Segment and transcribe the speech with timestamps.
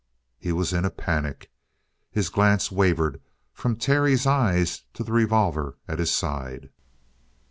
[0.39, 1.51] He was in a panic.
[2.09, 3.21] His glance wavered
[3.53, 6.71] from Terry's eyes to the revolver at his side.